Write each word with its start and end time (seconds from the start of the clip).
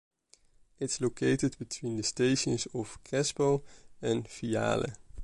It 0.79 0.85
is 0.85 0.99
located 0.99 1.59
between 1.59 1.95
the 1.97 2.01
stations 2.01 2.67
of 2.73 2.97
Crespo 3.03 3.61
and 4.01 4.25
Viale. 4.25 4.95